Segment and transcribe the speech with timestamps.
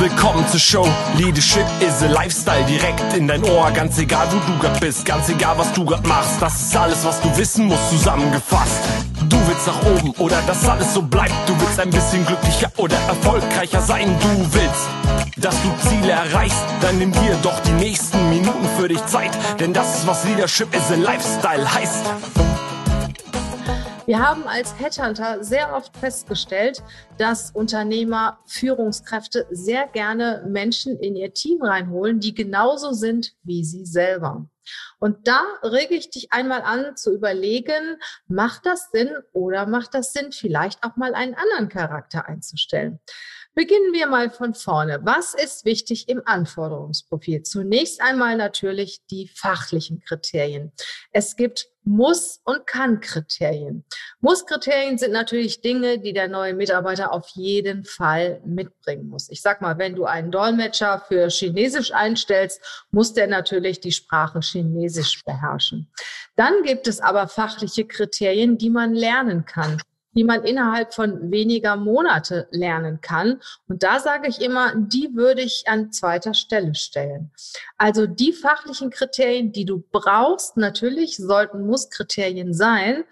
[0.00, 0.88] Willkommen zur Show.
[1.18, 3.70] Leadership is a Lifestyle direkt in dein Ohr.
[3.70, 6.40] Ganz egal, wo du grad bist, ganz egal, was du grad machst.
[6.40, 8.80] Das ist alles, was du wissen musst, zusammengefasst.
[9.28, 11.34] Du willst nach oben oder dass alles so bleibt.
[11.46, 14.16] Du willst ein bisschen glücklicher oder erfolgreicher sein.
[14.20, 14.88] Du willst,
[15.36, 16.64] dass du Ziele erreichst.
[16.80, 18.09] Dann nimm dir doch die nächsten
[18.50, 19.30] Minuten für dich Zeit.
[19.58, 22.06] Denn das ist, was Leadership is a Lifestyle heißt.
[24.06, 26.82] Wir haben als Headhunter sehr oft festgestellt,
[27.16, 33.86] dass Unternehmer, Führungskräfte sehr gerne Menschen in ihr Team reinholen, die genauso sind wie sie
[33.86, 34.46] selber.
[34.98, 40.12] Und da rege ich dich einmal an zu überlegen, macht das Sinn oder macht das
[40.12, 42.98] Sinn, vielleicht auch mal einen anderen Charakter einzustellen?
[43.54, 45.00] Beginnen wir mal von vorne.
[45.02, 47.42] Was ist wichtig im Anforderungsprofil?
[47.42, 50.70] Zunächst einmal natürlich die fachlichen Kriterien.
[51.10, 53.84] Es gibt muss- und kann-Kriterien.
[54.20, 59.28] Muss-Kriterien sind natürlich Dinge, die der neue Mitarbeiter auf jeden Fall mitbringen muss.
[59.30, 62.60] Ich sag mal, wenn du einen Dolmetscher für Chinesisch einstellst,
[62.92, 65.90] muss der natürlich die Sprache Chinesisch beherrschen.
[66.36, 71.76] Dann gibt es aber fachliche Kriterien, die man lernen kann die man innerhalb von weniger
[71.76, 73.40] Monate lernen kann.
[73.68, 77.30] Und da sage ich immer, die würde ich an zweiter Stelle stellen.
[77.76, 83.04] Also die fachlichen Kriterien, die du brauchst, natürlich sollten Muss-Kriterien sein,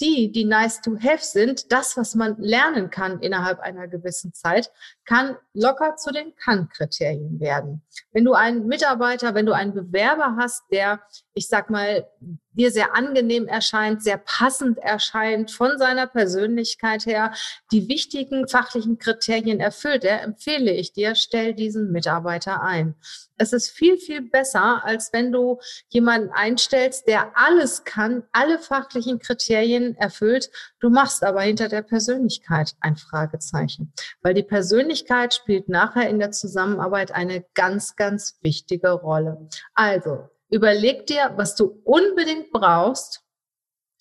[0.00, 4.70] die, die nice to have sind, das, was man lernen kann innerhalb einer gewissen Zeit,
[5.04, 7.82] kann locker zu den Kann-Kriterien werden.
[8.12, 11.00] Wenn du einen Mitarbeiter, wenn du einen Bewerber hast, der,
[11.34, 12.08] ich sag mal,
[12.54, 17.32] dir sehr angenehm erscheint, sehr passend erscheint von seiner Persönlichkeit her,
[17.72, 22.94] die wichtigen fachlichen Kriterien erfüllt, der empfehle ich dir, stell diesen Mitarbeiter ein.
[23.36, 29.18] Es ist viel, viel besser, als wenn du jemanden einstellst, der alles kann, alle fachlichen
[29.18, 30.50] Kriterien erfüllt.
[30.78, 33.92] Du machst aber hinter der Persönlichkeit ein Fragezeichen,
[34.22, 39.48] weil die Persönlichkeit spielt nachher in der Zusammenarbeit eine ganz, ganz wichtige Rolle.
[39.74, 43.22] Also, überleg dir, was du unbedingt brauchst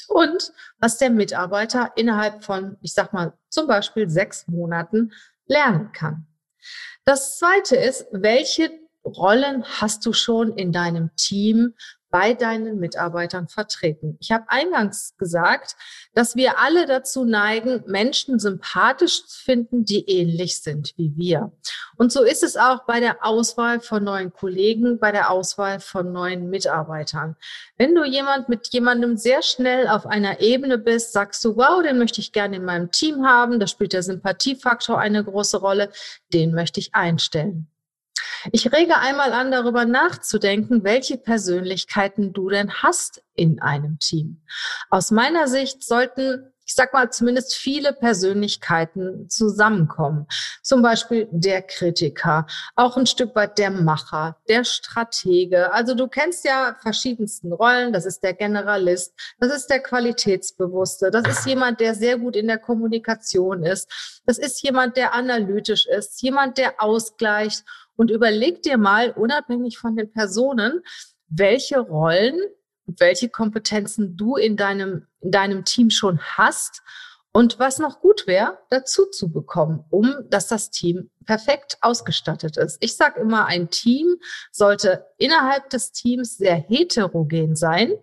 [0.07, 5.11] und was der Mitarbeiter innerhalb von, ich sag mal, zum Beispiel sechs Monaten
[5.47, 6.27] lernen kann.
[7.05, 8.71] Das zweite ist, welche
[9.03, 11.73] Rollen hast du schon in deinem Team
[12.13, 14.17] bei deinen Mitarbeitern vertreten?
[14.21, 15.75] Ich habe eingangs gesagt,
[16.13, 21.51] dass wir alle dazu neigen, Menschen sympathisch zu finden, die ähnlich sind wie wir.
[21.97, 26.11] Und so ist es auch bei der Auswahl von neuen Kollegen, bei der Auswahl von
[26.11, 27.35] neuen Mitarbeitern.
[27.77, 31.97] Wenn du jemand mit jemandem sehr schnell auf einer Ebene bist, sagst du, wow, den
[31.97, 35.89] möchte ich gerne in meinem Team haben, da spielt der Sympathiefaktor eine große Rolle,
[36.31, 37.72] den möchte ich einstellen.
[38.51, 44.43] Ich rege einmal an, darüber nachzudenken, welche Persönlichkeiten du denn hast in einem Team.
[44.89, 50.27] Aus meiner Sicht sollten ich sag mal, zumindest viele Persönlichkeiten zusammenkommen.
[50.61, 55.73] Zum Beispiel der Kritiker, auch ein Stück weit der Macher, der Stratege.
[55.73, 57.91] Also du kennst ja verschiedensten Rollen.
[57.91, 62.47] Das ist der Generalist, das ist der Qualitätsbewusste, das ist jemand, der sehr gut in
[62.47, 64.21] der Kommunikation ist.
[64.25, 67.65] Das ist jemand, der analytisch ist, jemand, der ausgleicht
[67.95, 70.81] und überleg dir mal, unabhängig von den Personen,
[71.27, 72.39] welche Rollen
[72.85, 76.81] und welche Kompetenzen du in deinem, in deinem Team schon hast
[77.31, 82.77] und was noch gut wäre, dazu zu bekommen, um dass das Team perfekt ausgestattet ist.
[82.81, 84.17] Ich sage immer, ein Team
[84.51, 87.93] sollte innerhalb des Teams sehr heterogen sein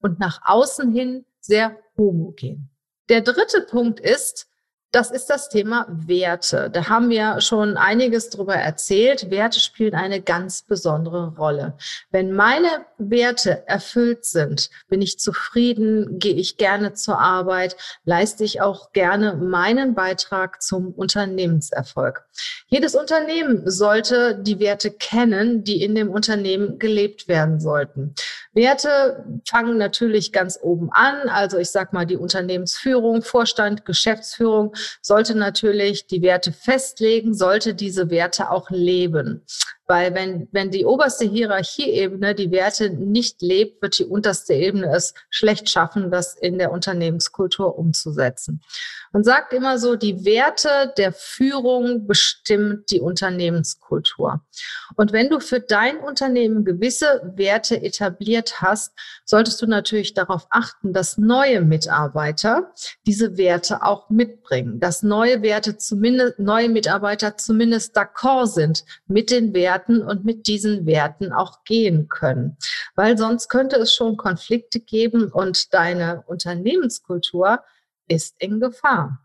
[0.00, 2.70] und nach außen hin sehr homogen.
[3.08, 4.48] Der dritte Punkt ist,
[4.90, 6.70] das ist das Thema Werte.
[6.70, 9.30] Da haben wir schon einiges drüber erzählt.
[9.30, 11.76] Werte spielen eine ganz besondere Rolle.
[12.10, 18.62] Wenn meine Werte erfüllt sind, bin ich zufrieden, gehe ich gerne zur Arbeit, leiste ich
[18.62, 22.24] auch gerne meinen Beitrag zum Unternehmenserfolg.
[22.68, 28.14] Jedes Unternehmen sollte die Werte kennen, die in dem Unternehmen gelebt werden sollten.
[28.58, 31.28] Werte fangen natürlich ganz oben an.
[31.28, 38.10] Also ich sage mal die Unternehmensführung, Vorstand, Geschäftsführung sollte natürlich die Werte festlegen, sollte diese
[38.10, 39.44] Werte auch leben.
[39.90, 45.14] Weil wenn, wenn die oberste Hierarchieebene die Werte nicht lebt, wird die unterste Ebene es
[45.30, 48.60] schlecht schaffen, das in der Unternehmenskultur umzusetzen.
[49.12, 54.42] Man sagt immer so, die Werte der Führung bestimmt die Unternehmenskultur.
[54.96, 58.92] Und wenn du für dein Unternehmen gewisse Werte etabliert hast,
[59.24, 62.74] solltest du natürlich darauf achten, dass neue Mitarbeiter
[63.06, 69.54] diese Werte auch mitbringen, dass neue Werte zumindest, neue Mitarbeiter zumindest d'accord sind mit den
[69.54, 72.56] Werten, Werten und mit diesen Werten auch gehen können.
[72.94, 77.62] Weil sonst könnte es schon Konflikte geben und deine Unternehmenskultur
[78.08, 79.24] ist in Gefahr.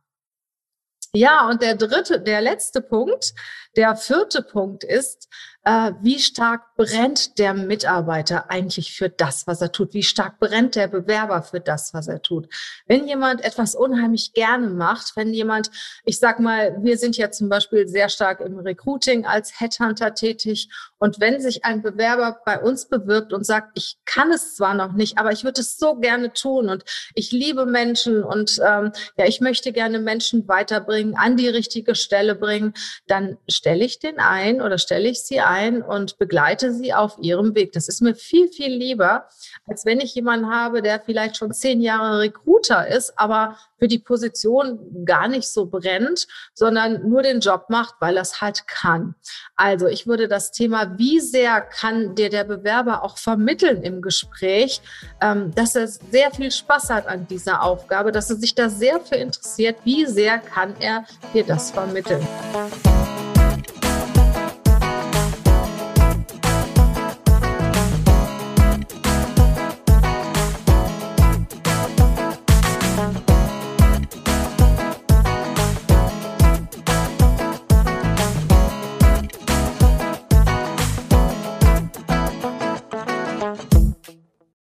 [1.15, 3.33] Ja, und der dritte, der letzte Punkt,
[3.75, 5.27] der vierte Punkt ist,
[5.65, 9.93] äh, wie stark brennt der Mitarbeiter eigentlich für das, was er tut?
[9.93, 12.49] Wie stark brennt der Bewerber für das, was er tut?
[12.85, 15.71] Wenn jemand etwas unheimlich gerne macht, wenn jemand,
[16.03, 20.69] ich sag mal, wir sind ja zum Beispiel sehr stark im Recruiting als Headhunter tätig
[20.97, 24.91] und wenn sich ein Bewerber bei uns bewirbt und sagt, ich kann es zwar noch
[24.91, 26.83] nicht, aber ich würde es so gerne tun und
[27.15, 32.35] ich liebe Menschen und ähm, ja, ich möchte gerne Menschen weiterbringen, an die richtige Stelle
[32.35, 32.73] bringen,
[33.07, 35.52] dann stelle ich den ein oder stelle ich sie ein
[35.83, 37.73] und begleite sie auf ihrem Weg.
[37.73, 39.27] Das ist mir viel, viel lieber,
[39.67, 43.99] als wenn ich jemanden habe, der vielleicht schon zehn Jahre Recruiter ist, aber für die
[43.99, 49.15] Position gar nicht so brennt, sondern nur den Job macht, weil er es halt kann.
[49.57, 54.81] Also ich würde das Thema, wie sehr kann dir der Bewerber auch vermitteln im Gespräch,
[55.21, 59.01] ähm, dass er sehr viel Spaß hat an dieser Aufgabe, dass er sich da sehr
[59.01, 61.03] für interessiert, wie sehr kann er
[61.33, 62.25] dir das vermitteln.